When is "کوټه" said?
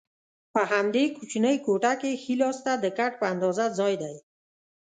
1.65-1.93